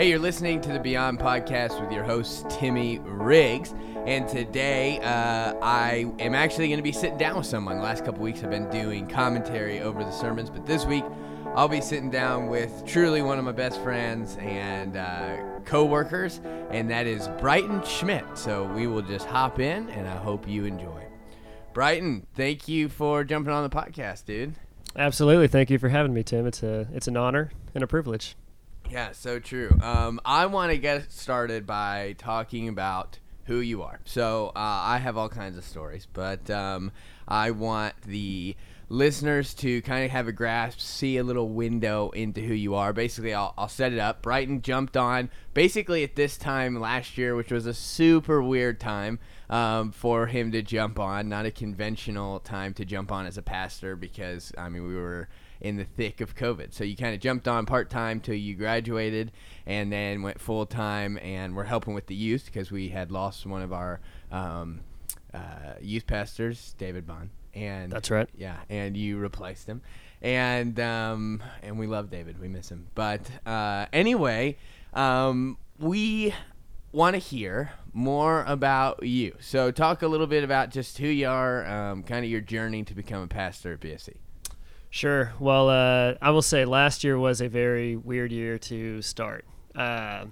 [0.00, 3.74] Hey, you're listening to the Beyond Podcast with your host, Timmy Riggs.
[4.06, 7.76] And today, uh, I am actually going to be sitting down with someone.
[7.76, 11.04] The last couple weeks, I've been doing commentary over the sermons, but this week,
[11.54, 15.36] I'll be sitting down with truly one of my best friends and uh,
[15.66, 16.40] co workers,
[16.70, 18.24] and that is Bryton Schmitt.
[18.38, 21.04] So we will just hop in, and I hope you enjoy.
[21.74, 24.54] Bryton, thank you for jumping on the podcast, dude.
[24.96, 25.48] Absolutely.
[25.48, 26.46] Thank you for having me, Tim.
[26.46, 28.34] It's a it's an honor and a privilege.
[28.90, 29.70] Yeah, so true.
[29.80, 34.00] Um, I want to get started by talking about who you are.
[34.04, 36.90] So uh, I have all kinds of stories, but um,
[37.28, 38.56] I want the
[38.88, 42.92] listeners to kind of have a grasp, see a little window into who you are.
[42.92, 44.22] Basically, I'll, I'll set it up.
[44.22, 49.20] Bryton jumped on basically at this time last year, which was a super weird time
[49.50, 51.28] um, for him to jump on.
[51.28, 55.28] Not a conventional time to jump on as a pastor because, I mean, we were
[55.60, 56.72] in the thick of COVID.
[56.72, 59.32] So you kind of jumped on part time till you graduated,
[59.66, 61.18] and then went full time.
[61.18, 64.80] And we're helping with the youth because we had lost one of our um,
[65.34, 67.30] uh, youth pastors, David Bond.
[67.52, 68.28] And that's right.
[68.36, 69.82] Yeah, and you replaced him,
[70.22, 72.40] and um, and we love David.
[72.40, 72.86] We miss him.
[72.94, 74.56] But uh, anyway,
[74.94, 76.32] um, we
[76.92, 79.36] want to hear more about you.
[79.40, 82.84] So talk a little bit about just who you are, um, kind of your journey
[82.84, 84.16] to become a pastor at BFC.
[84.90, 85.32] Sure.
[85.38, 89.44] Well, uh, I will say last year was a very weird year to start.
[89.74, 90.26] Uh,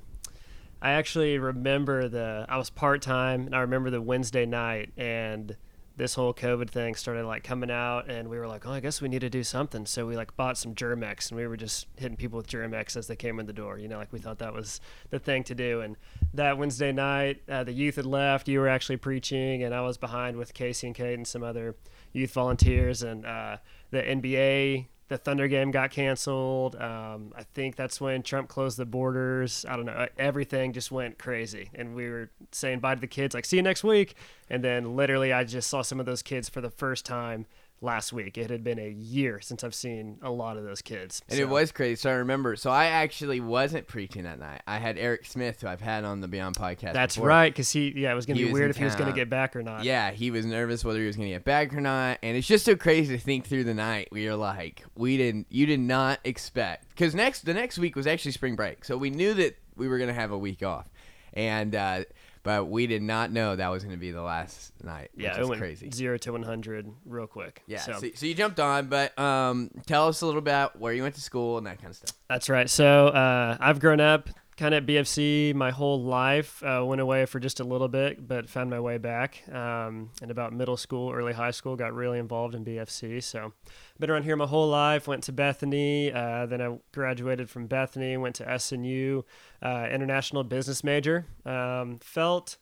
[0.83, 5.57] I actually remember the I was part time, and I remember the Wednesday night, and
[5.99, 9.03] this whole COVID thing started like coming out, and we were like, "Oh, I guess
[9.03, 11.89] we need to do something." So we like bought some Germ-X, and we were just
[11.97, 13.79] hitting people with Germ-X as they came in the door.
[13.79, 15.81] You know, like we thought that was the thing to do.
[15.81, 15.97] And
[16.33, 18.49] that Wednesday night, uh, the youth had left.
[18.49, 21.75] You were actually preaching, and I was behind with Casey and Kate and some other
[22.13, 23.57] youth volunteers, and uh,
[23.91, 26.77] the NBA, the Thunder game got canceled.
[26.77, 29.65] Um, I think that's when Trump closed the borders.
[29.69, 30.07] I don't know.
[30.19, 31.71] Everything just went crazy.
[31.75, 34.15] And we were saying bye to the kids, like, see you next week.
[34.51, 37.47] And then literally, I just saw some of those kids for the first time
[37.81, 38.37] last week.
[38.37, 41.23] It had been a year since I've seen a lot of those kids.
[41.29, 41.43] And so.
[41.43, 41.97] it was crazy.
[41.97, 42.57] So I remember.
[42.57, 44.63] So I actually wasn't preaching that night.
[44.67, 46.93] I had Eric Smith, who I've had on the Beyond podcast.
[46.93, 47.29] That's before.
[47.29, 49.17] right, because he, yeah, it was going to be weird if he was going to
[49.17, 49.85] get back or not.
[49.85, 52.19] Yeah, he was nervous whether he was going to get back or not.
[52.23, 54.09] And it's just so crazy to think through the night.
[54.11, 58.07] We are like, we didn't, you did not expect, because next the next week was
[58.07, 60.89] actually spring break, so we knew that we were going to have a week off,
[61.33, 61.75] and.
[61.75, 62.05] uh
[62.49, 65.11] but we did not know that was going to be the last night.
[65.15, 65.91] Yeah, it went crazy.
[65.93, 67.63] Zero to one hundred real quick.
[67.67, 67.81] Yeah.
[67.81, 67.93] So.
[68.01, 68.09] so.
[68.15, 71.21] So, you jumped on, but um, tell us a little about where you went to
[71.21, 72.17] school and that kind of stuff.
[72.27, 72.71] That's right.
[72.71, 76.63] So uh, I've grown up kind of BFC my whole life.
[76.65, 79.43] Uh, went away for just a little bit, but found my way back.
[79.49, 83.23] Um, and about middle school, early high school, got really involved in BFC.
[83.23, 83.53] So
[84.01, 85.07] been around here my whole life.
[85.07, 88.17] Went to Bethany, uh, then I graduated from Bethany.
[88.17, 89.23] Went to SNU,
[89.63, 91.25] uh, international business major.
[91.47, 92.59] Um, felt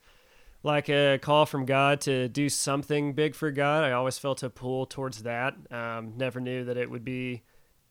[0.63, 3.84] like a call from God to do something big for God.
[3.84, 5.55] I always felt a pull towards that.
[5.71, 7.43] Um, never knew that it would be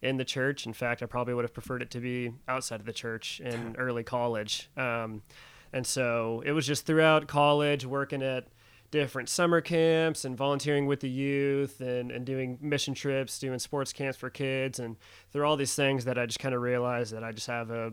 [0.06, 0.66] in the church.
[0.66, 3.76] In fact, I probably would have preferred it to be outside of the church in
[3.78, 4.70] early college.
[4.78, 5.24] Um,
[5.74, 8.48] and so it was just throughout college, working at
[8.92, 13.92] different summer camps and volunteering with the youth and, and doing mission trips, doing sports
[13.92, 14.80] camps for kids.
[14.80, 14.96] And
[15.32, 17.92] through all these things that I just kind of realized that I just have a,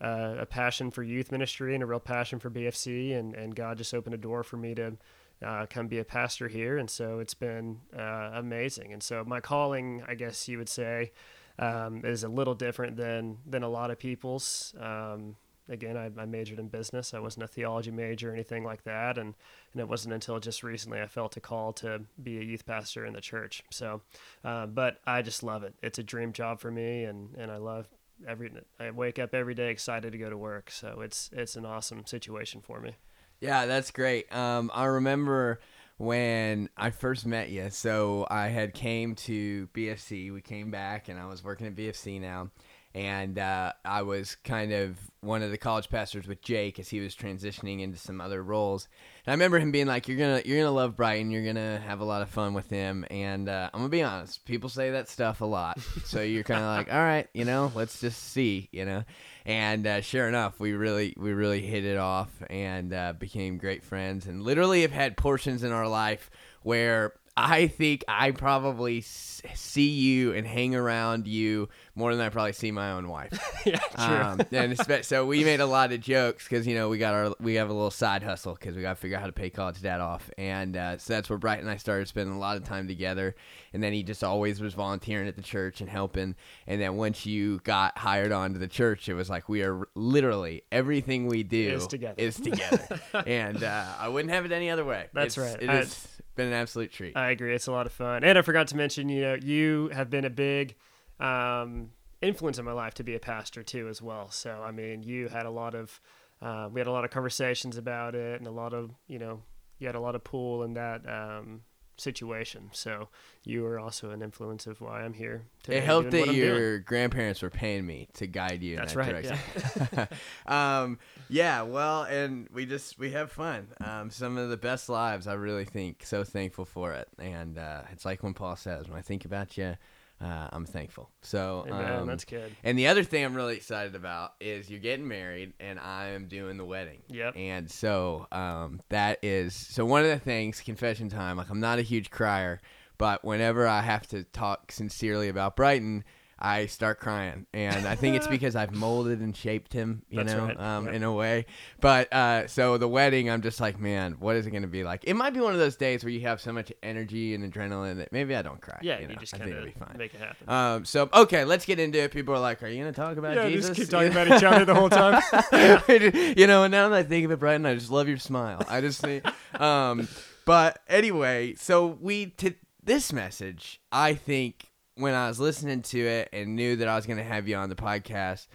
[0.00, 3.18] uh, a passion for youth ministry and a real passion for BFC.
[3.18, 4.98] And, and God just opened a door for me to
[5.42, 6.78] uh, come be a pastor here.
[6.78, 8.92] And so it's been uh, amazing.
[8.92, 11.12] And so my calling, I guess you would say,
[11.58, 14.74] um, is a little different than, than a lot of people's.
[14.80, 15.36] Um,
[15.68, 17.14] again, I, I, majored in business.
[17.14, 19.34] I wasn't a theology major or anything like that, and
[19.72, 23.04] and it wasn't until just recently I felt a call to be a youth pastor
[23.06, 23.62] in the church.
[23.70, 24.02] So,
[24.44, 25.74] uh, but I just love it.
[25.82, 27.88] It's a dream job for me, and and I love
[28.26, 28.50] every.
[28.78, 30.70] I wake up every day excited to go to work.
[30.70, 32.96] So it's it's an awesome situation for me.
[33.40, 34.34] Yeah, that's great.
[34.34, 35.60] Um, I remember
[35.96, 37.70] when I first met you.
[37.70, 40.32] So I had came to BFC.
[40.32, 42.50] We came back, and I was working at BFC now
[42.94, 47.00] and uh, I was kind of one of the college pastors with Jake as he
[47.00, 48.86] was transitioning into some other roles.
[49.26, 51.30] And I remember him being like, "You're gonna, you're gonna love Bryton.
[51.30, 54.44] You're gonna have a lot of fun with him." And uh, I'm gonna be honest,
[54.44, 57.72] people say that stuff a lot, so you're kind of like, "All right, you know,
[57.74, 59.02] let's just see," you know.
[59.44, 63.82] And uh, sure enough, we really, we really hit it off and uh, became great
[63.82, 66.30] friends, and literally have had portions in our life
[66.62, 72.52] where I think I probably see you and hang around you more than I probably
[72.52, 73.32] see my own wife.
[73.66, 74.04] yeah, true.
[74.04, 77.34] Um, and so we made a lot of jokes because you know we got our
[77.40, 79.50] we have a little side hustle because we got to figure out how to pay
[79.50, 82.56] college debt off, and uh, so that's where Bright and I started spending a lot
[82.56, 83.34] of time together.
[83.72, 86.36] And then he just always was volunteering at the church and helping.
[86.68, 89.88] And then once you got hired on to the church, it was like we are
[89.96, 92.14] literally everything we do Is together.
[92.16, 93.00] is together.
[93.26, 95.06] and uh, I wouldn't have it any other way.
[95.12, 95.60] That's It's- right.
[95.62, 97.16] It I- has been an absolute treat.
[97.16, 97.54] I agree.
[97.54, 98.24] It's a lot of fun.
[98.24, 100.74] And I forgot to mention, you know, you have been a big
[101.20, 101.90] um,
[102.20, 104.30] influence in my life to be a pastor too, as well.
[104.30, 106.00] So, I mean, you had a lot of,
[106.42, 109.42] uh, we had a lot of conversations about it and a lot of, you know,
[109.78, 111.62] you had a lot of pull in that um,
[111.96, 112.70] situation.
[112.72, 113.08] So
[113.44, 115.44] you were also an influence of why I'm here.
[115.62, 118.98] Today it helped that your grandparents were paying me to guide you in That's that
[118.98, 120.08] right, direction.
[120.46, 120.98] um,
[121.28, 123.68] yeah, well, and we just we have fun.
[123.80, 126.04] Um, some of the best lives, I really think.
[126.04, 129.56] So thankful for it, and uh, it's like when Paul says, "When I think about
[129.56, 129.76] you,
[130.20, 131.92] uh, I'm thankful." So, Amen.
[132.00, 132.54] um, That's good.
[132.62, 136.26] and the other thing I'm really excited about is you're getting married, and I am
[136.26, 137.02] doing the wedding.
[137.08, 137.34] Yep.
[137.36, 140.60] And so um, that is so one of the things.
[140.60, 141.36] Confession time.
[141.36, 142.60] Like I'm not a huge crier,
[142.98, 146.04] but whenever I have to talk sincerely about Bryton.
[146.44, 150.32] I start crying, and I think it's because I've molded and shaped him, you That's
[150.34, 150.60] know, right.
[150.60, 150.94] um, Yep.
[150.94, 151.46] in a way.
[151.80, 154.84] But uh, so the wedding, I'm just like, man, what is it going to be
[154.84, 155.04] like?
[155.04, 157.96] It might be one of those days where you have so much energy and adrenaline
[157.96, 158.78] that maybe I don't cry.
[158.82, 159.88] Yeah, you, you, just kind think it'll be fine.
[159.92, 160.48] of make it happen.
[160.48, 162.10] Um, so okay, let's get into it.
[162.12, 164.44] People are like, "Are you gonna talk about yeah, Jesus?" just keep talking about each
[164.44, 165.22] other the whole time.
[166.36, 168.62] you know, and now that I think of it, Brian, I just love your smile.
[168.68, 169.24] I just think,
[169.58, 170.08] um,
[170.44, 176.28] but anyway, so we to this message, I think when I was listening to it
[176.32, 178.46] and knew that I was gonna have you on the podcast.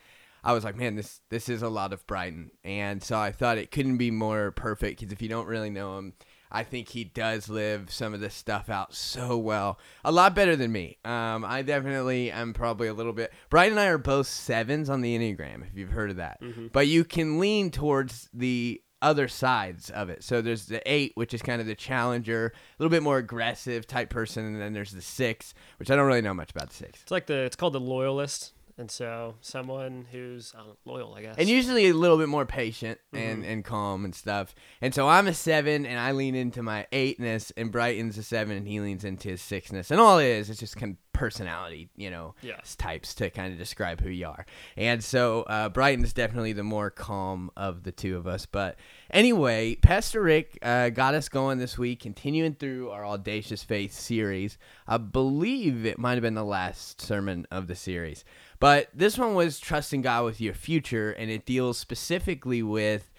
[0.44, 3.58] I was like, man, this this is a lot of Bryton, and so I thought
[3.58, 6.14] it couldn't be more perfect because if you don't really know him,
[6.52, 10.56] I think he does live some of this stuff out so well, a lot better
[10.56, 10.98] than me.
[11.04, 13.34] Um, I definitely am probably a little bit.
[13.50, 16.40] Bryton and I are both sevens on the enneagram, if you've heard of that,
[16.72, 20.24] but you can lean towards the other sides of it.
[20.24, 23.88] So there's the eight, which is kind of the challenger, a little bit more aggressive
[23.88, 26.76] type person, and then there's the six, which I don't really know much about the
[26.76, 27.02] six.
[27.02, 31.36] It's like the it's called the loyalist, and so someone who's know, loyal, I guess.
[31.38, 34.56] and usually a little bit more patient and, and calm and stuff.
[34.82, 38.58] And so I'm a seven, and I lean into my eightness, and Bryton's a seven,
[38.58, 39.92] and he leans into his sixness.
[39.92, 42.60] And all it is, it's just kind of personality, you know, Yeah.
[42.62, 44.46] s- types to kind of describe who you are.
[44.78, 48.46] And so uh, Bryton's definitely the more calm of the two of us.
[48.46, 48.78] But
[49.12, 54.58] anyway, Pastor Rick uh, got us going this week, continuing through our Audacious Faith series.
[54.88, 58.24] I believe it might have been the last sermon of the series.
[58.60, 63.12] But this one was trusting God with your future, and it deals specifically with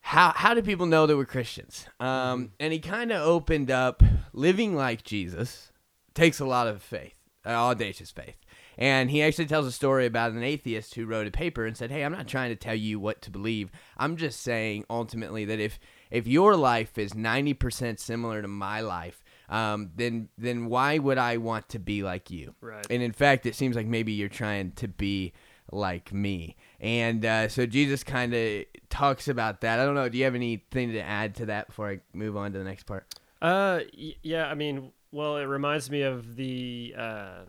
[0.00, 1.86] how how do people know that we're Christians?
[2.00, 4.02] Um, and he kind of opened up
[4.32, 5.70] living like Jesus
[6.14, 7.14] takes a lot of faith,
[7.46, 8.36] uh, audacious faith.
[8.76, 11.90] And he actually tells a story about an atheist who wrote a paper and said,
[11.90, 13.70] "Hey, I'm not trying to tell you what to believe.
[13.96, 15.78] I'm just saying ultimately that if
[16.10, 21.36] if your life is 90% similar to my life, um, then then why would I
[21.38, 22.54] want to be like you?
[22.60, 22.86] Right.
[22.90, 25.32] And in fact, it seems like maybe you're trying to be
[25.70, 26.56] like me.
[26.80, 29.78] And uh, so Jesus kind of talks about that.
[29.78, 30.08] I don't know.
[30.08, 32.84] Do you have anything to add to that before I move on to the next
[32.84, 33.06] part?
[33.42, 34.46] Uh, y- yeah.
[34.46, 37.40] I mean, well, it reminds me of the uh,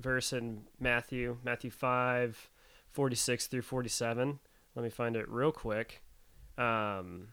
[0.00, 2.50] verse in Matthew, Matthew five,
[2.90, 4.38] forty six through forty seven.
[4.74, 6.02] Let me find it real quick.
[6.58, 7.28] Um,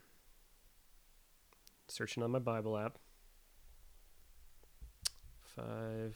[1.87, 2.97] searching on my Bible app.
[5.55, 6.15] Five,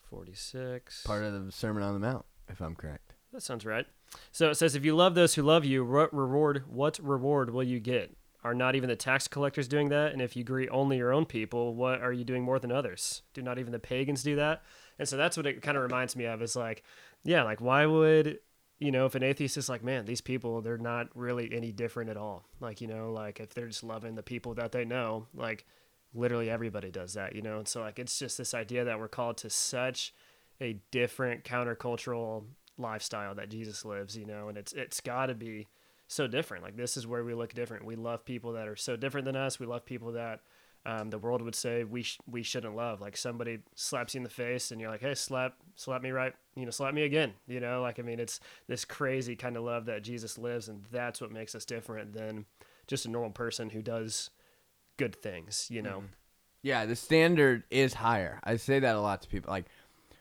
[0.00, 1.02] forty six.
[1.02, 3.14] Part of the Sermon on the Mount, if I'm correct.
[3.32, 3.86] That sounds right.
[4.30, 6.64] So it says, if you love those who love you, what reward?
[6.68, 8.14] What reward will you get?
[8.44, 10.12] Are not even the tax collectors doing that?
[10.12, 13.22] And if you greet only your own people, what are you doing more than others?
[13.34, 14.62] Do not even the pagans do that?
[14.98, 16.42] And so that's what it kind of reminds me of.
[16.42, 16.82] Is like,
[17.24, 18.40] yeah, like why would
[18.78, 22.10] you know if an atheist is like, man, these people they're not really any different
[22.10, 22.44] at all.
[22.60, 25.64] Like you know, like if they're just loving the people that they know, like
[26.14, 27.58] literally everybody does that, you know.
[27.58, 30.14] And so like it's just this idea that we're called to such
[30.60, 32.44] a different countercultural
[32.78, 35.68] lifestyle that Jesus lives, you know, and it's it's got to be
[36.08, 36.62] so different.
[36.62, 37.84] Like this is where we look different.
[37.84, 39.58] We love people that are so different than us.
[39.58, 40.40] We love people that
[40.84, 43.00] um, the world would say we sh- we shouldn't love.
[43.00, 46.34] Like somebody slaps you in the face and you're like, hey, slap slap me right,
[46.56, 47.34] you know, slap me again.
[47.46, 50.84] You know, like I mean, it's this crazy kind of love that Jesus lives, and
[50.90, 52.46] that's what makes us different than
[52.86, 54.30] just a normal person who does
[54.96, 55.68] good things.
[55.70, 56.04] You know,
[56.62, 58.40] Yeah, the standard is higher.
[58.44, 59.50] I say that a lot to people.
[59.50, 59.66] Like,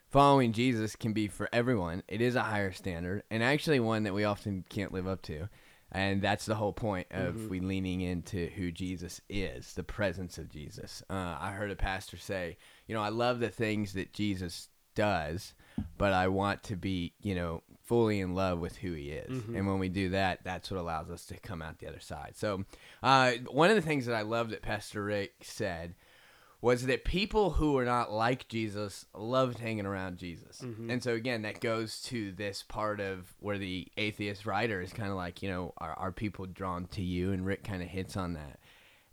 [0.10, 2.04] following Jesus can be for everyone.
[2.08, 5.50] It is a higher standard, and actually one that we often can't live up to.
[5.92, 7.50] and that's the whole point of mm-hmm.
[7.50, 11.04] we leaning into who Jesus is, the presence of Jesus.
[11.10, 15.54] Uh, I heard a pastor say, you know, I love the things that Jesus does,
[15.98, 19.30] but I want to be, you know, fully in love with who he is.
[19.30, 19.54] Mm-hmm.
[19.54, 22.36] And when we do that, that's what allows us to come out the other side.
[22.38, 22.64] So,
[23.04, 25.96] uh, one of the things that I love that Pastor Rick said
[26.62, 30.62] was that people who are not like Jesus loved hanging around Jesus.
[30.62, 30.90] Mm-hmm.
[30.90, 35.10] And so again, that goes to this part of where the atheist writer is kind
[35.10, 37.34] of like, you know, are, are people drawn to you?
[37.34, 38.62] And Rick kind of hits on that.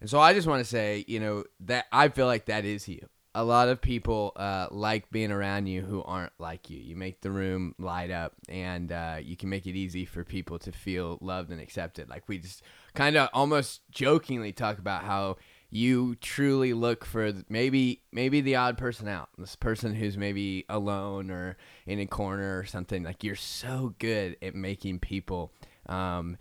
[0.01, 2.87] And so I just want to say, you know, that I feel like that is
[2.87, 3.09] you.
[3.35, 6.79] A lot of people uh, like being around you who aren't like you.
[6.79, 10.59] You make the room light up, and uh, you can make it easy for people
[10.61, 12.09] to feel loved and accepted.
[12.09, 12.63] Like we just
[12.95, 15.37] kind of almost jokingly talk about how
[15.71, 21.31] you truly look for maybe maybe the odd person out this person who's maybe alone
[21.31, 21.57] or
[21.87, 25.53] in a corner or something like you're so good at making people
[25.87, 26.39] um,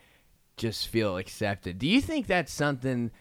[0.56, 3.12] just feel accepted do you think that's something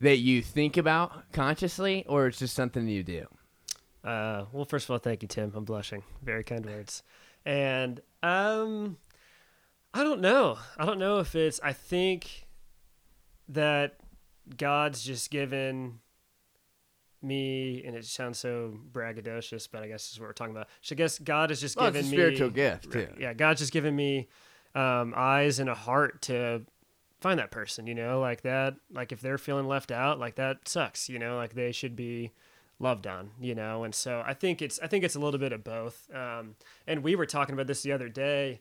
[0.00, 3.26] that you think about consciously or it's just something you do?
[4.04, 5.52] Uh, well first of all thank you tim.
[5.54, 6.02] I'm blushing.
[6.22, 7.02] Very kind words.
[7.44, 8.98] And um
[9.94, 10.58] i don't know.
[10.78, 12.46] I don't know if it's i think
[13.48, 13.96] that
[14.56, 16.00] God's just given
[17.22, 20.68] me, and it sounds so braggadocious, but I guess this is what we're talking about.
[20.82, 23.08] So I guess God has just well, given me a spiritual gift too.
[23.18, 24.28] Yeah, God's just given me
[24.74, 26.62] um, eyes and a heart to
[27.20, 27.86] find that person.
[27.86, 28.74] You know, like that.
[28.92, 31.08] Like if they're feeling left out, like that sucks.
[31.08, 32.32] You know, like they should be
[32.78, 33.30] loved on.
[33.40, 36.08] You know, and so I think it's I think it's a little bit of both.
[36.14, 36.56] Um,
[36.86, 38.60] and we were talking about this the other day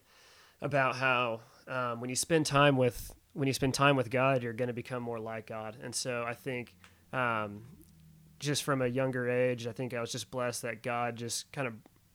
[0.61, 4.53] about how um, when you spend time with when you spend time with God, you're
[4.53, 5.77] going to become more like God.
[5.83, 6.73] And so I think
[7.11, 7.63] um,
[8.39, 11.67] just from a younger age, I think I was just blessed that God just kind
[11.67, 11.73] of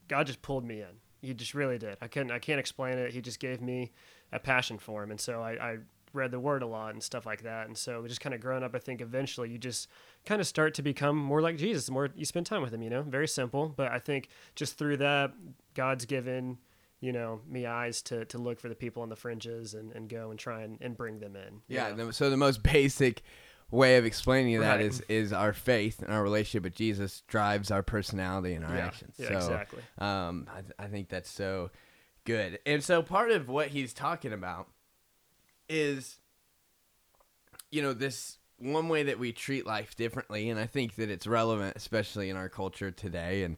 [0.08, 0.98] God just pulled me in.
[1.20, 1.98] He just really did.
[2.00, 3.12] I couldn't I can't explain it.
[3.12, 3.92] He just gave me
[4.32, 5.78] a passion for him, and so I, I
[6.12, 7.66] read the Word a lot and stuff like that.
[7.66, 9.88] And so just kind of growing up, I think eventually you just
[10.26, 11.86] kind of start to become more like Jesus.
[11.86, 13.72] The more you spend time with him, you know, very simple.
[13.74, 15.32] But I think just through that,
[15.74, 16.58] God's given
[17.00, 20.08] you know me eyes to to look for the people on the fringes and, and
[20.08, 23.22] go and try and, and bring them in yeah so the most basic
[23.70, 24.80] way of explaining that right.
[24.80, 28.86] is is our faith and our relationship with jesus drives our personality and our yeah.
[28.86, 31.70] actions yeah, so exactly um I, th- I think that's so
[32.24, 34.68] good and so part of what he's talking about
[35.70, 36.18] is
[37.70, 41.26] you know this one way that we treat life differently and i think that it's
[41.26, 43.56] relevant especially in our culture today and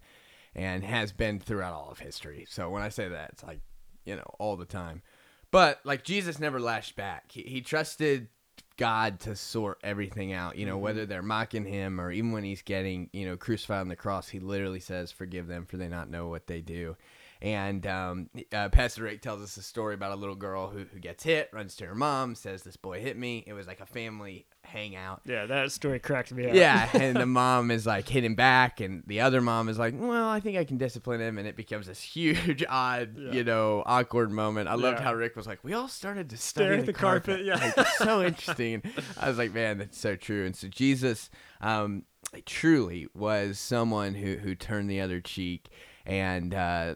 [0.55, 2.47] and has been throughout all of history.
[2.49, 3.61] So when I say that, it's like,
[4.05, 5.03] you know, all the time.
[5.51, 7.33] But like Jesus never lashed back.
[7.33, 8.29] He, he trusted
[8.77, 10.83] God to sort everything out, you know, mm-hmm.
[10.83, 14.29] whether they're mocking him or even when he's getting, you know, crucified on the cross,
[14.29, 16.97] he literally says, Forgive them for they not know what they do.
[17.43, 21.01] And um, uh, Pastor Rick tells us a story about a little girl who, who
[21.01, 23.43] gets hit, runs to her mom, says, This boy hit me.
[23.49, 25.23] It was like a family hangout.
[25.25, 26.55] Yeah, that story cracked me up.
[26.55, 30.29] Yeah, and the mom is like hitting back, and the other mom is like, Well,
[30.29, 31.37] I think I can discipline him.
[31.37, 33.33] And it becomes this huge, odd, yeah.
[33.33, 34.69] you know, awkward moment.
[34.69, 35.05] I loved yeah.
[35.05, 37.45] how Rick was like, We all started to stare at the, the carpet.
[37.45, 37.45] carpet.
[37.45, 37.73] Yeah.
[37.77, 38.85] Like, so interesting.
[39.21, 40.47] I was like, Man, that's so true.
[40.47, 41.29] And so Jesus
[41.61, 42.05] um,
[42.47, 45.71] truly was someone who, who turned the other cheek
[46.07, 46.95] and uh,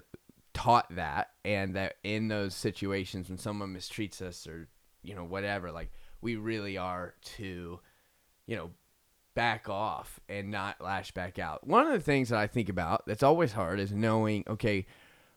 [0.56, 4.68] taught that and that in those situations when someone mistreats us or
[5.02, 7.78] you know whatever like we really are to
[8.46, 8.70] you know
[9.34, 11.66] back off and not lash back out.
[11.66, 14.86] One of the things that i think about that's always hard is knowing okay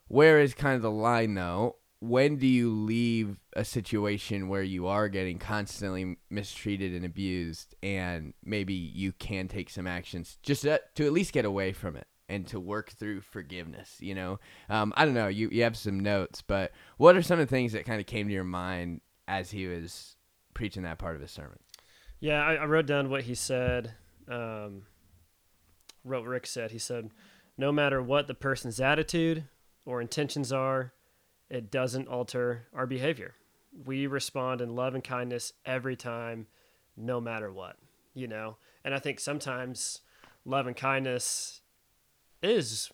[0.07, 1.75] where is kind of the line though?
[1.99, 8.33] When do you leave a situation where you are getting constantly mistreated and abused and
[8.41, 12.07] maybe you can take some actions just to, to at least get away from it
[12.29, 13.97] and to work through forgiveness.
[13.99, 15.27] You know, um, I don't know.
[15.27, 18.05] You you have some notes, but what are some of the things that kind of
[18.05, 20.15] came to your mind as he was
[20.53, 21.59] preaching that part of his sermon?
[22.19, 23.93] Yeah, I, I wrote down what he said.
[24.29, 24.83] Um,
[26.03, 26.71] Rick said.
[26.71, 27.09] He said,
[27.57, 29.45] "No matter what the person's attitude
[29.85, 30.93] or intentions are,
[31.49, 33.33] it doesn't alter our behavior.
[33.85, 36.47] We respond in love and kindness every time,
[36.95, 37.77] no matter what."
[38.13, 40.01] You know, and I think sometimes
[40.45, 41.58] love and kindness
[42.41, 42.91] is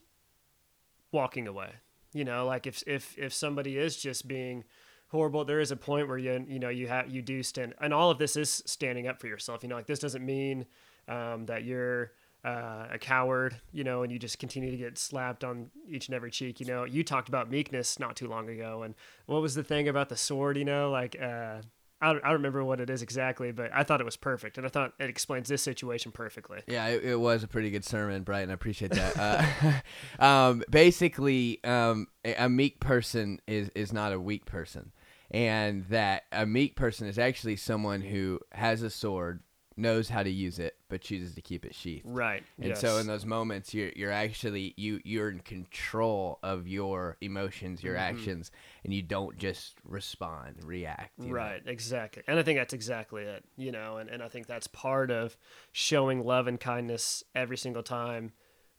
[1.12, 1.72] walking away.
[2.14, 4.64] You know, like if if if somebody is just being
[5.10, 7.94] horrible, there is a point where you you know you have you do stand, and
[7.94, 9.64] all of this is standing up for yourself.
[9.64, 10.66] You know, like this doesn't mean
[11.08, 12.12] um, that you're
[12.46, 16.16] uh, a coward, you know, and you just continue to get slapped on each and
[16.16, 16.60] every cheek.
[16.60, 18.94] You know, you talked about meekness not too long ago, and
[19.26, 20.58] what was the thing about the sword?
[20.58, 21.62] You know, like uh,
[22.02, 24.58] I don't, I don't remember what it is exactly, but I thought it was perfect,
[24.58, 26.62] and I thought it explains this situation perfectly.
[26.68, 28.50] Yeah, it, it was a pretty good sermon, Bryton.
[28.50, 29.82] I appreciate that.
[30.20, 34.92] uh, um, basically, um, a, a meek person is is not a weak person,
[35.32, 39.42] and that a meek person is actually someone who has a sword,
[39.78, 42.06] knows how to use it, but chooses to keep it sheathed.
[42.06, 42.44] Right.
[42.58, 42.80] And yes.
[42.82, 47.96] so in those moments, you're you're actually you you're in control of your emotions, your
[47.96, 48.00] Mhm.
[48.00, 48.52] actions,
[48.84, 51.12] and you don't just respond, react.
[51.20, 51.34] you know?
[51.34, 52.24] Right, exactly.
[52.28, 55.36] And I think that's exactly it, you know, and, and I think that's part of
[55.72, 58.32] showing love and kindness every single time,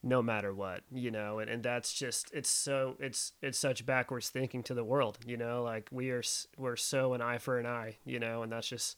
[0.02, 4.28] no matter what, you know, and, and that's just, it's so, it's, it's such backwards
[4.30, 6.22] thinking to the world, you know, like we are,
[6.56, 8.96] we're so an eye for an eye, you know, and that's just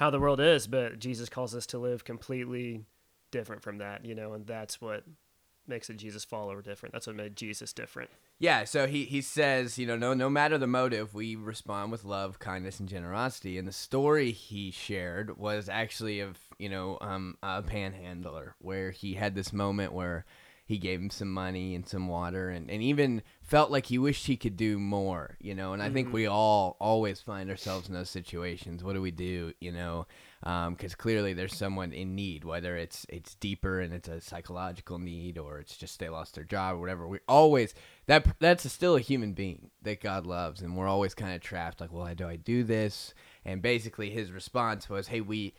[0.00, 0.66] how the world is.
[0.66, 2.86] But Jesus calls us to live completely
[3.30, 5.04] different from that, you know, and that's what
[5.68, 6.94] makes a Jesus follower different.
[6.94, 8.10] That's what made Jesus different.
[8.38, 12.04] Yeah, so he, he says, you know, no no matter the motive, we respond with
[12.04, 13.58] love, kindness, and generosity.
[13.58, 19.14] And the story he shared was actually of, you know, um, a panhandler where he
[19.14, 20.24] had this moment where
[20.70, 24.26] he gave him some money and some water and, and even felt like he wished
[24.26, 25.72] he could do more, you know.
[25.72, 26.12] And I think Mhm.
[26.12, 28.82] we all always find ourselves in those situations.
[28.84, 30.06] What do we do, you know?
[30.40, 35.36] Because clearly there's someone in need, whether it's it's deeper and it's a psychological need
[35.36, 37.06] or it's just they lost their job or whatever.
[37.06, 37.74] We always
[38.06, 41.80] that that's still a human being that God loves, and we're always kind of trapped.
[41.80, 43.12] Like, well, do I do this?
[43.44, 45.52] And basically, his response was, "Hey, we."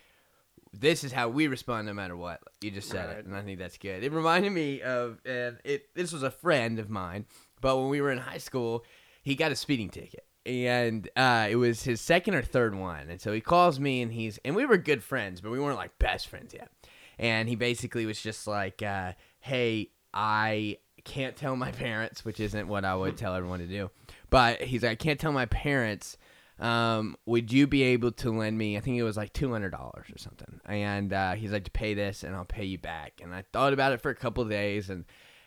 [0.73, 2.39] This is how we respond no matter what.
[2.61, 3.17] You just said Right.
[3.17, 4.03] it, and I think that's good.
[4.03, 5.93] It reminded me of, and it.
[5.95, 7.25] This was a friend of mine,
[7.59, 8.85] but when we were in high school,
[9.21, 13.09] he got a speeding ticket, and uh, it was his second or third one.
[13.09, 15.77] And so he calls me, and he's, and we were good friends, but we weren't
[15.77, 16.69] like best friends yet.
[17.19, 19.11] And he basically was just like, uh,
[19.41, 23.91] "Hey, I can't tell my parents, which isn't what I would tell everyone to do.
[24.29, 26.17] But he's like, I can't tell my parents.
[26.61, 28.77] Um, would you be able to lend me?
[28.77, 30.59] I think it was like two hundred dollars or something.
[30.65, 33.19] And uh, he's like, to pay this, and I'll pay you back.
[33.23, 35.05] And I thought about it for a couple of days, and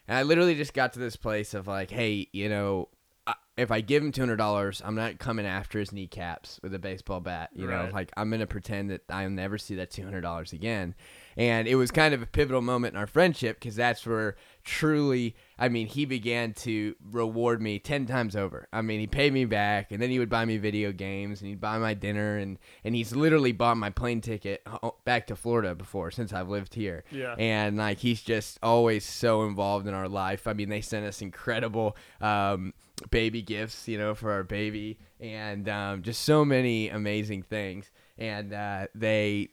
[0.09, 2.89] and I literally just got to this place of like, hey, you know,
[3.27, 6.75] I- if I give him two hundred dollars, I'm not coming after his kneecaps with
[6.75, 7.51] a baseball bat.
[7.55, 10.97] You know, like I'm gonna pretend that I'll never see that two hundred dollars again.
[11.37, 15.37] And it was kind of a pivotal moment in our friendship because that's where truly,
[15.59, 18.67] I mean, he began to reward me 10 times over.
[18.73, 21.49] I mean, he paid me back and then he would buy me video games and
[21.49, 24.67] he'd buy my dinner and, and he's literally bought my plane ticket
[25.05, 27.05] back to Florida before since I've lived here.
[27.11, 27.35] Yeah.
[27.39, 30.47] And like, he's just always so involved in our life.
[30.47, 32.73] I mean, they sent us incredible, um,
[33.11, 37.91] baby gifts, you know, for our baby and, um, just so many amazing things.
[38.17, 39.51] And, uh, they,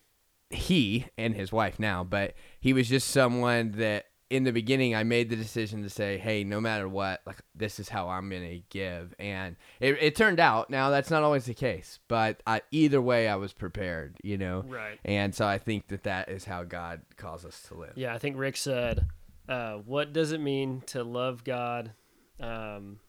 [0.49, 5.03] he and his wife now, but he was just someone that in the beginning I
[5.03, 8.59] made the decision to say, hey, no matter what, like this is how I'm gonna
[8.69, 10.69] give, and it, it turned out.
[10.69, 14.63] Now that's not always the case, but I, either way, I was prepared, you know,
[14.67, 14.99] Right.
[15.03, 17.93] and so I think that that is how God calls us to live.
[17.95, 19.07] Yeah, I think Rick said,
[19.49, 21.91] uh, "What does it mean to love God
[22.39, 22.99] um,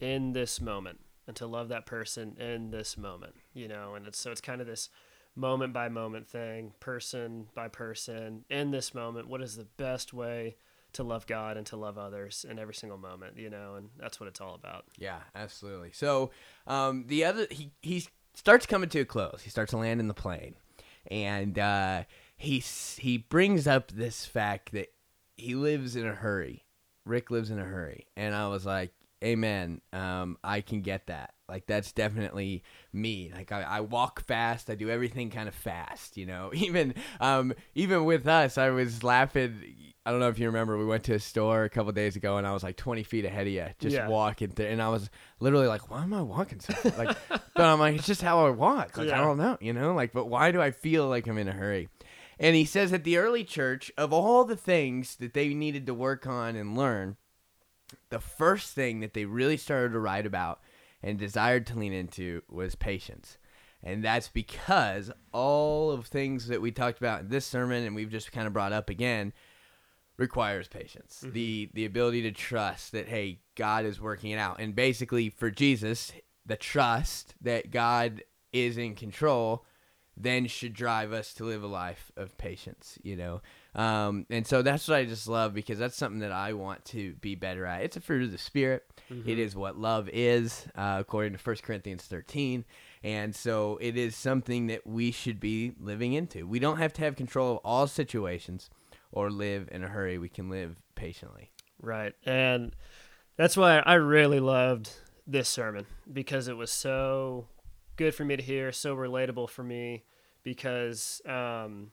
[0.00, 4.18] in this moment, and to love that person in this moment?" You know, and it's
[4.18, 4.88] so it's kind of this
[5.36, 8.44] moment by moment thing, person by person.
[8.50, 10.56] In this moment, what is the best way
[10.94, 13.36] to love God and to love others in every single moment?
[13.36, 14.86] You know, and that's what it's all about.
[14.98, 15.92] Yeah, absolutely.
[15.92, 16.30] So
[16.66, 19.42] um, the other he he starts coming to a close.
[19.44, 20.56] He starts to land in the plane,
[21.10, 22.04] and uh,
[22.36, 22.58] he
[22.98, 24.92] he brings up this fact that
[25.36, 26.64] he lives in a hurry.
[27.04, 29.80] Rick lives in a hurry, and I was like, "Amen.
[29.92, 31.34] Um, I can get that.
[31.48, 33.30] Like that's definitely me.
[33.34, 34.68] Like I, I walk fast.
[34.68, 36.16] I do everything kind of fast.
[36.16, 36.50] You know.
[36.54, 39.74] Even um, even with us, I was laughing.
[40.04, 40.76] I don't know if you remember.
[40.76, 43.24] We went to a store a couple days ago, and I was like 20 feet
[43.24, 44.08] ahead of you, just Yeah.
[44.08, 45.08] walking there, and I was
[45.40, 47.16] literally like, "Why am I walking so fast?" like?"
[47.54, 48.96] But I'm like, "It's just how I walk.
[48.98, 49.94] Like I don't know, you know.
[49.94, 51.88] Like, but why do I feel like I'm in a hurry?"
[52.38, 55.94] And he says that the early church, of all the things that they needed to
[55.94, 57.16] work on and learn,
[58.10, 60.60] the first thing that they really started to write about
[61.06, 63.38] and desired to lean into was patience.
[63.80, 68.10] And that's because all of things that we talked about in this sermon and we've
[68.10, 69.32] just kind of brought up again
[70.16, 71.20] requires patience.
[71.22, 71.32] Mm-hmm.
[71.32, 74.60] The the ability to trust that hey, God is working it out.
[74.60, 76.10] And basically for Jesus,
[76.44, 79.64] the trust that God is in control
[80.16, 83.42] then should drive us to live a life of patience, you know.
[83.76, 87.12] Um, and so that's what I just love because that's something that I want to
[87.20, 87.82] be better at.
[87.82, 88.84] It's a fruit of the spirit.
[89.08, 92.64] It is what love is, uh, according to 1 Corinthians 13.
[93.04, 96.46] And so it is something that we should be living into.
[96.46, 98.70] We don't have to have control of all situations
[99.12, 100.18] or live in a hurry.
[100.18, 101.52] We can live patiently.
[101.80, 102.14] Right.
[102.24, 102.74] And
[103.36, 104.90] that's why I really loved
[105.26, 107.48] this sermon because it was so
[107.96, 110.04] good for me to hear, so relatable for me
[110.42, 111.90] because um,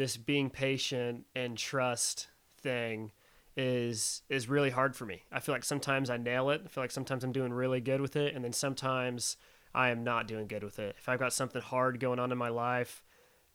[0.00, 2.28] this being patient and trust
[2.62, 3.12] thing
[3.54, 5.24] is is really hard for me.
[5.30, 6.62] I feel like sometimes I nail it.
[6.64, 9.36] I feel like sometimes I'm doing really good with it, and then sometimes
[9.74, 10.96] I am not doing good with it.
[10.98, 13.02] If I've got something hard going on in my life,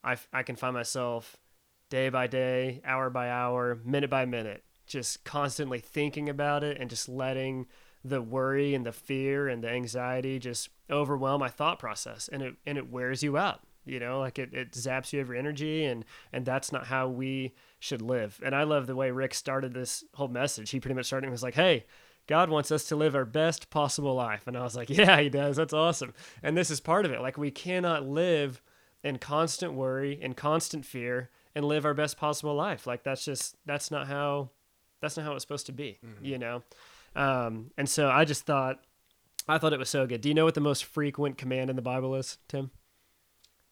[0.04, 1.38] I, I can find myself
[1.90, 6.92] day by day, hour by hour, minute by minute, just constantly thinking about it and
[6.92, 7.66] just letting
[8.04, 12.54] the worry and the fear and the anxiety just overwhelm my thought process and it
[12.68, 15.86] and it wears you out you know like it, it zaps you of your energy
[15.86, 18.40] and and that's not how we should live.
[18.44, 20.72] And i love the way rick started this whole message.
[20.72, 21.86] He pretty much started and was like hey
[22.28, 24.48] god wants us to live our best possible life.
[24.48, 25.56] And i was like yeah he does.
[25.56, 26.14] That's awesome.
[26.44, 27.22] And this is part of it.
[27.22, 28.62] Like we cannot live
[29.04, 32.88] in constant worry and constant fear and live our best possible life.
[32.88, 34.50] Like that's just that's not how
[35.02, 36.26] that's not how it's supposed to be mm-hmm.
[36.26, 36.64] you know?
[37.16, 38.84] Um, and so i just thought
[39.48, 40.22] i thought it was so good.
[40.22, 42.72] Do you know what the most frequent command in the bible is tim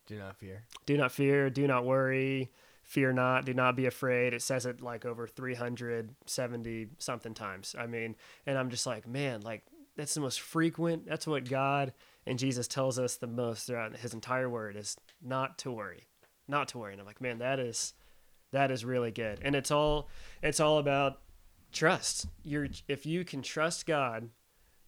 [0.05, 0.63] do not fear.
[0.85, 1.49] Do not fear.
[1.49, 2.51] Do not worry.
[2.83, 3.45] Fear not.
[3.45, 4.33] Do not be afraid.
[4.33, 7.75] It says it like over 370 something times.
[7.77, 9.63] I mean, and I'm just like, man, like
[9.95, 11.05] that's the most frequent.
[11.07, 11.93] That's what God
[12.25, 16.07] and Jesus tells us the most throughout his entire word is not to worry.
[16.47, 16.93] Not to worry.
[16.93, 17.93] And I'm like, man, that is
[18.51, 19.39] that is really good.
[19.41, 20.09] And it's all
[20.41, 21.21] it's all about
[21.71, 22.27] trust.
[22.43, 24.29] You're if you can trust God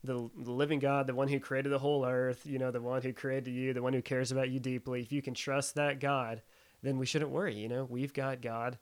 [0.06, 3.02] the, the living God, the one who created the whole earth, you know, the one
[3.02, 6.00] who created you, the one who cares about you deeply, if you can trust that
[6.00, 6.42] God,
[6.82, 7.56] then we shouldn't worry.
[7.56, 8.78] You know, we've got God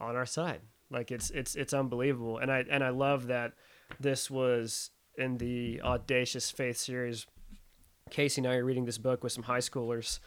[0.00, 0.60] on our side.
[0.90, 3.52] Like it's it's it's unbelievable, and I and I love that
[3.98, 7.26] this was in the audacious faith series.
[8.10, 10.18] Casey and I are reading this book with some high schoolers,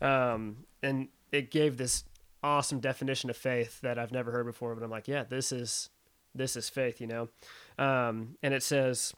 [0.00, 2.04] um, and it gave this
[2.44, 4.74] awesome definition of faith that I've never heard before.
[4.76, 5.90] But I'm like, yeah, this is
[6.32, 7.28] this is faith, you know.
[7.76, 9.14] Um, and it says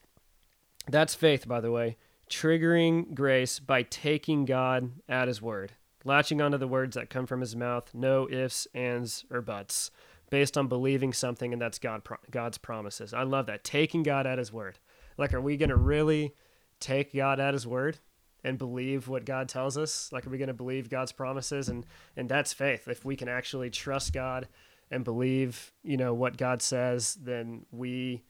[0.89, 1.97] that's faith, by the way.
[2.31, 5.73] Triggering grace by taking God at his word,
[6.05, 9.91] latching onto the words that come from his mouth, no ifs, ands, or buts,
[10.31, 13.15] based on believing something, and that's God, God's promises.
[13.15, 13.65] I love that.
[13.65, 14.79] Taking God at his word.
[15.17, 16.35] Like, are we going to really
[16.81, 17.99] take God at his word?
[18.45, 20.13] and believe what God tells us?
[20.13, 21.69] Like, are we going to believe God's promises?
[21.69, 21.85] And
[22.17, 22.87] and that's faith.
[22.87, 24.47] If we can actually trust God
[24.89, 28.23] and believe, you know, what God says, then we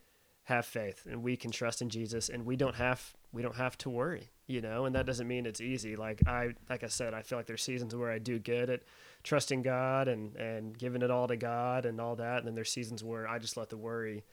[0.47, 3.77] have faith and we can trust in Jesus and we don't have we don't have
[3.79, 5.97] to worry, you know, and that doesn't mean it's easy.
[5.97, 8.83] Like I like I said, I feel like there's seasons where I do good at
[9.23, 12.71] trusting God and and giving it all to God and all that, and then there's
[12.71, 14.23] seasons where I just let the worry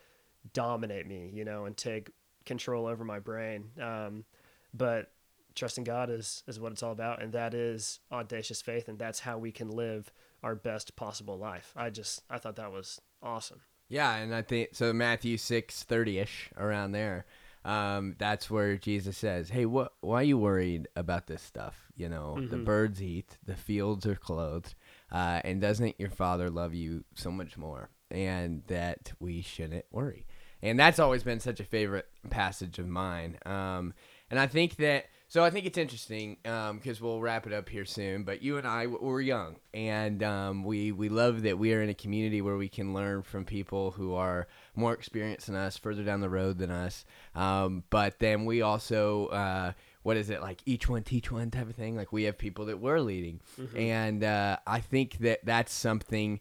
[0.52, 2.10] dominate me, you know, and take
[2.46, 3.70] control over my brain.
[3.82, 4.24] Um,
[4.72, 5.10] but
[5.56, 9.18] trusting God is is what it's all about, and that is audacious faith, and that's
[9.18, 10.12] how we can live
[10.44, 11.72] our best possible life.
[11.74, 13.62] I just I thought that was awesome.
[13.88, 14.92] Yeah, and I think so.
[14.92, 17.26] Matthew six thirty ish around there.
[17.64, 19.92] Um, that's where Jesus says, "Hey, what?
[20.00, 21.76] Why are you worried about this stuff?
[21.96, 22.50] You know, mm-hmm.
[22.50, 24.74] the birds eat, the fields are clothed,
[25.12, 27.90] uh, and doesn't your Father love you so much more?
[28.10, 30.26] And that we shouldn't worry."
[30.62, 33.36] And that's always been such a favorite passage of mine.
[33.44, 33.92] Um,
[34.30, 37.68] and I think that so I think it's interesting because um, we'll wrap it up
[37.68, 38.22] here soon.
[38.22, 41.88] But you and I were young, and um, we we love that we are in
[41.88, 46.04] a community where we can learn from people who are more experienced than us, further
[46.04, 47.04] down the road than us.
[47.34, 49.26] Um, but then we also.
[49.26, 49.72] Uh,
[50.04, 52.66] what is it like each one teach one type of thing like we have people
[52.66, 53.74] that we're leading mm-hmm.
[53.74, 56.40] and uh, i think that that's something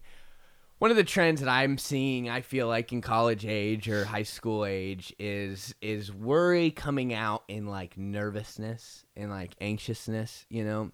[0.84, 4.22] one of the trends that I'm seeing, I feel like in college age or high
[4.22, 10.90] school age, is is worry coming out in like nervousness and like anxiousness, you know.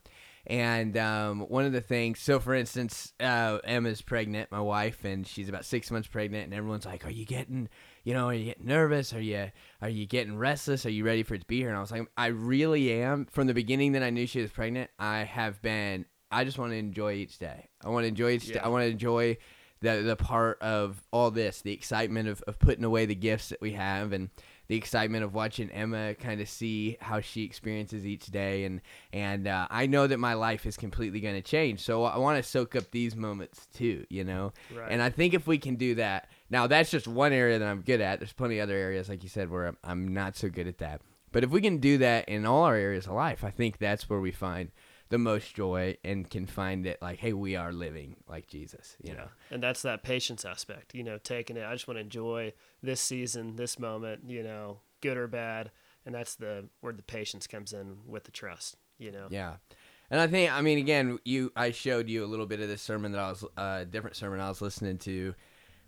[0.47, 5.27] And um, one of the things, so for instance, uh, Emma's pregnant, my wife, and
[5.27, 7.69] she's about six months pregnant, and everyone's like, "Are you getting,
[8.05, 9.13] you know, are you getting nervous?
[9.13, 9.51] Are you,
[9.83, 10.87] are you getting restless?
[10.87, 13.27] Are you ready for it to be here?" And I was like, "I really am."
[13.27, 16.07] From the beginning that I knew she was pregnant, I have been.
[16.31, 17.71] I just want to enjoy each day.
[17.85, 18.45] I want to enjoy each.
[18.45, 18.55] Yeah.
[18.55, 18.61] Day.
[18.61, 19.37] I want to enjoy
[19.81, 23.61] the the part of all this, the excitement of, of putting away the gifts that
[23.61, 24.31] we have and
[24.71, 28.81] the excitement of watching Emma kind of see how she experiences each day and
[29.13, 32.41] and uh, I know that my life is completely going to change so I want
[32.41, 34.93] to soak up these moments too you know right.
[34.93, 37.81] and I think if we can do that now that's just one area that I'm
[37.81, 40.49] good at there's plenty of other areas like you said where I'm, I'm not so
[40.49, 41.01] good at that
[41.33, 44.09] but if we can do that in all our areas of life I think that's
[44.09, 44.71] where we find
[45.11, 49.13] the most joy and can find it like, hey, we are living like Jesus, you
[49.13, 49.19] yeah.
[49.19, 49.29] know.
[49.51, 51.67] And that's that patience aspect, you know, taking it.
[51.67, 55.73] I just want to enjoy this season, this moment, you know, good or bad,
[56.07, 59.27] and that's the where the patience comes in with the trust, you know.
[59.31, 59.55] Yeah.
[60.11, 62.83] And I think, I mean, again, you, I showed you a little bit of this
[62.83, 65.35] sermon that I was, a uh, different sermon I was listening to,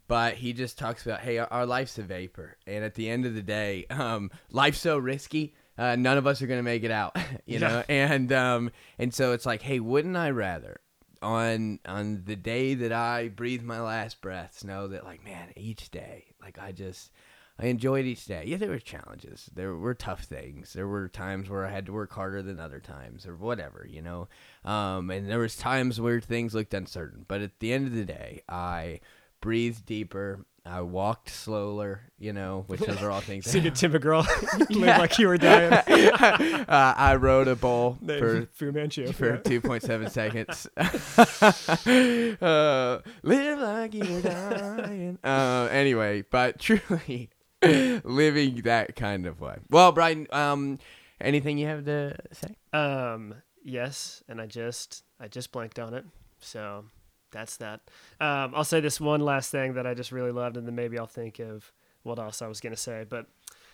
[0.06, 3.24] but he just talks about, hey, our, our, life's a vapor, and at the end
[3.26, 6.92] of the day, um, life's so risky uh, none of us are gonna make it
[6.92, 7.16] out,
[7.46, 7.82] you know.
[7.88, 10.80] And um, and so it's like, hey, wouldn't I rather
[11.20, 15.90] on on the day that I breathe my last breaths know that like, man, each
[15.90, 17.10] day, like I just
[17.58, 18.44] I enjoyed each day.
[18.46, 19.50] Yeah, there were challenges.
[19.54, 20.72] There were tough things.
[20.72, 24.02] There were times where I had to work harder than other times, or whatever, you
[24.02, 24.28] know.
[24.64, 27.24] Um, and there was times where things looked uncertain.
[27.26, 29.00] But at the end of the day, I
[29.40, 30.46] breathed deeper.
[30.64, 33.50] I walked slower, you know, which those are all things.
[33.50, 34.24] Sing it, Tim McGraw.
[34.70, 35.72] Live like you were dying.
[35.72, 39.36] uh, I rode a bull for Fu Manchu for yeah.
[39.38, 40.68] two point seven seconds.
[40.76, 45.18] uh, live like you were dying.
[45.24, 47.30] Uh, anyway, but truly
[47.62, 49.56] living that kind of way.
[49.68, 50.78] Well, Brian, um,
[51.20, 52.54] anything you have to say?
[52.72, 56.04] Um, yes, and I just I just blanked on it,
[56.38, 56.84] so
[57.32, 57.80] that's that.
[58.20, 60.98] Um, I'll say this one last thing that I just really loved, and then maybe
[60.98, 63.04] I'll think of what else I was gonna say.
[63.08, 63.26] But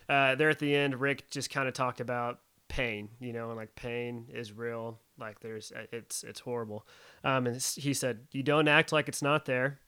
[0.07, 3.57] uh, there at the end, Rick just kind of talked about pain, you know, and
[3.57, 4.99] like pain is real.
[5.19, 6.87] Like there's uh, it's it's horrible.
[7.23, 9.79] Um, and he said you don't act like it's not there.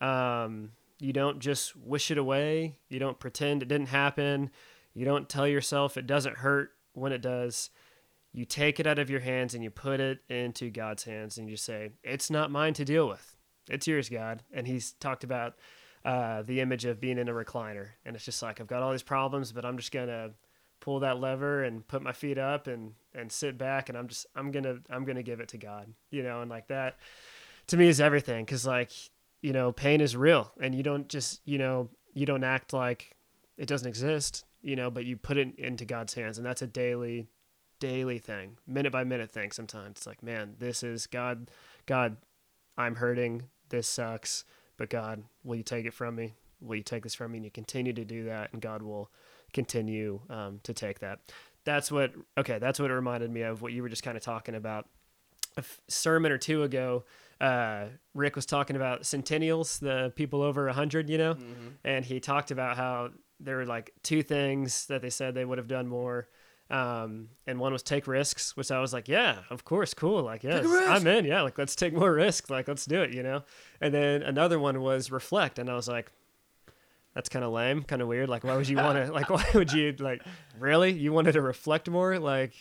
[0.00, 2.78] Um, you don't just wish it away.
[2.88, 4.50] You don't pretend it didn't happen.
[4.94, 7.70] You don't tell yourself it doesn't hurt when it does.
[8.38, 11.50] You take it out of your hands and you put it into God's hands and
[11.50, 13.36] you say, It's not mine to deal with.
[13.68, 14.44] It's yours, God.
[14.52, 15.54] And he's talked about
[16.04, 17.88] uh, the image of being in a recliner.
[18.06, 20.30] And it's just like, I've got all these problems, but I'm just going to
[20.78, 23.88] pull that lever and put my feet up and, and sit back.
[23.88, 26.40] And I'm just, I'm going to, I'm going to give it to God, you know,
[26.40, 26.96] and like that
[27.66, 28.46] to me is everything.
[28.46, 28.92] Cause like,
[29.42, 33.16] you know, pain is real and you don't just, you know, you don't act like
[33.56, 36.66] it doesn't exist, you know, but you put it into God's hands and that's a
[36.66, 37.26] daily,
[37.80, 39.50] daily thing, minute by minute thing.
[39.52, 41.50] Sometimes it's like, man, this is God,
[41.86, 42.16] God,
[42.76, 43.44] I'm hurting.
[43.68, 44.44] This sucks,
[44.76, 46.34] but God, will you take it from me?
[46.60, 47.38] Will you take this from me?
[47.38, 49.10] And you continue to do that and God will
[49.52, 51.20] continue um, to take that.
[51.64, 52.58] That's what, okay.
[52.58, 54.86] That's what it reminded me of what you were just kind of talking about
[55.56, 57.04] a f- sermon or two ago
[57.40, 61.68] uh, Rick was talking about centennials, the people over 100, you know, Mm-hmm.
[61.84, 65.58] and he talked about how there were like two things that they said they would
[65.58, 66.26] have done more.
[66.70, 70.22] Um, and one was take risks, which I was like, yeah, of course, cool.
[70.22, 70.66] Like, yes.
[70.66, 71.24] I'm in.
[71.24, 72.50] Yeah, like let's take more risks.
[72.50, 73.42] Like, let's do it, you know.
[73.80, 76.12] And then another one was reflect, and I was like,
[77.14, 78.28] that's kind of lame, kind of weird.
[78.28, 79.12] Like, why would you want to?
[79.12, 80.22] Like, why would you like?
[80.58, 82.52] Really, you wanted to reflect more, like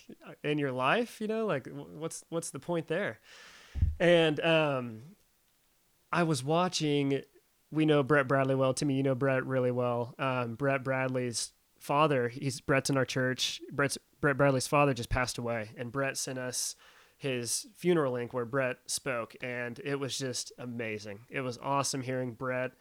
[0.44, 1.46] in your life, you know?
[1.46, 3.20] Like, what's what's the point there?
[4.00, 5.02] And um,
[6.12, 7.22] I was watching.
[7.70, 8.74] We know Brett Bradley well.
[8.74, 10.16] Timmy, you know Brett really well.
[10.18, 12.30] Um, Brett Bradley's father.
[12.30, 13.62] He's Brett's in our church.
[13.72, 16.76] Brett's Brett Bradley's father just passed away, and Brett sent us
[17.18, 21.20] his funeral link where Brett spoke, and it was just amazing.
[21.30, 22.72] It was awesome hearing Brett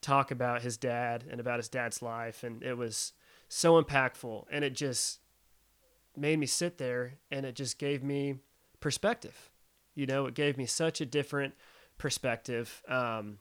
[0.00, 3.12] talk about his dad and about his dad's life, and it was
[3.48, 5.20] so impactful, and it just
[6.16, 8.36] made me sit there, and it just gave me
[8.80, 9.50] perspective.
[9.94, 11.54] You know, it gave me such a different
[11.98, 13.38] perspective, um,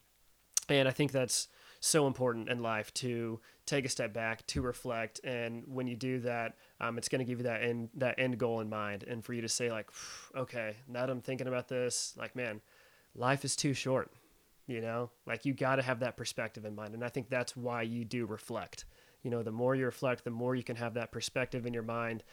[0.70, 1.48] and I think that's
[1.84, 5.20] so important in life to take a step back to reflect.
[5.26, 8.38] And when you do that um, it's going to give you that end that end
[8.38, 9.04] goal in mind.
[9.04, 9.90] And for you to say like
[10.36, 12.62] okay now that i'm thinking about this like man
[13.16, 14.12] life is too short
[14.66, 15.10] you know?
[15.26, 16.94] Like you got to have that perspective in mind.
[16.94, 18.86] And i think that's why you do reflect.
[19.22, 21.84] You know the more you reflect the more you can have that perspective in your
[21.84, 22.24] mind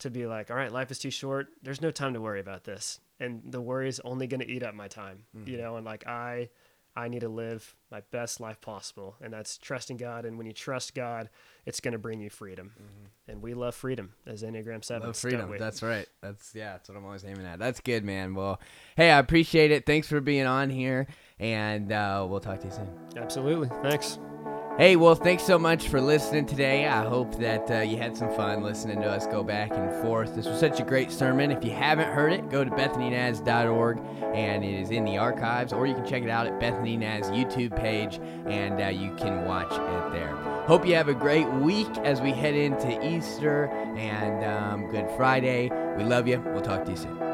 [0.00, 1.48] to be like all right life is too short.
[1.62, 3.00] There's no time to worry about this.
[3.20, 5.76] And the worry is only going to eat up my time you know?
[5.76, 6.50] And like i
[6.98, 10.24] I need to live my best life possible, and that's trusting God.
[10.24, 11.30] And when you trust God,
[11.64, 12.72] it's going to bring you freedom.
[13.28, 15.06] And we love freedom as Enneagram Seven.
[15.06, 15.54] Love freedom.
[15.58, 16.08] That's right.
[16.22, 16.72] That's yeah.
[16.72, 17.60] That's what I'm always aiming at.
[17.60, 18.34] That's good, man.
[18.34, 18.60] Well,
[18.96, 19.86] hey, I appreciate it.
[19.86, 21.06] Thanks for being on here,
[21.38, 22.90] and uh, we'll talk to you soon.
[23.16, 23.68] absolutely.
[23.80, 24.18] Thanks.
[24.78, 26.86] Hey, well, thanks so much for listening today.
[26.86, 30.36] I hope that uh, you had some fun listening to us go back and forth.
[30.36, 31.50] This was such a great sermon.
[31.50, 33.98] If you haven't heard it, go to bethanynaz.org
[34.36, 37.28] and it is in the archives, or you can check it out at Bethany Naz
[37.30, 40.36] YouTube page and uh, you can watch it there.
[40.68, 43.64] Hope you have a great week as we head into Easter
[43.96, 45.70] and um, Good Friday.
[45.96, 46.40] We love you.
[46.46, 47.27] We'll talk to you soon.